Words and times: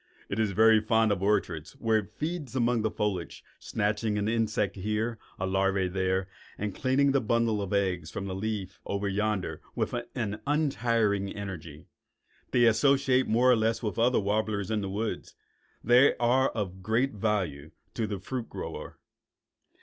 It 0.29 0.39
is 0.39 0.49
very 0.53 0.81
fond 0.81 1.11
of 1.11 1.21
orchards 1.21 1.73
where 1.73 1.99
it 1.99 2.11
feeds 2.17 2.55
among 2.55 2.81
the 2.81 2.89
foliage, 2.89 3.43
snatching 3.59 4.17
an 4.17 4.27
insect 4.27 4.75
here, 4.77 5.19
a 5.37 5.45
larva 5.45 5.87
there, 5.89 6.27
and 6.57 6.73
cleaning 6.73 7.11
the 7.11 7.21
bundle 7.21 7.61
of 7.61 7.71
eggs 7.71 8.09
from 8.09 8.25
the 8.25 8.33
leaf 8.33 8.79
over 8.83 9.07
yonder 9.07 9.61
with 9.75 9.93
an 10.15 10.41
untiring 10.47 11.31
energy. 11.35 11.85
They 12.49 12.65
also 12.65 12.71
associate 12.95 13.27
more 13.27 13.51
or 13.51 13.55
less 13.55 13.83
with 13.83 13.93
the 13.93 14.01
other 14.01 14.19
warblers 14.19 14.71
in 14.71 14.81
the 14.81 14.89
woods. 14.89 15.35
They 15.83 16.17
are 16.17 16.49
of 16.49 16.81
great 16.81 17.11
value 17.11 17.69
to 17.93 18.07
the 18.07 18.17
fruit 18.17 18.49
grower. 18.49 18.97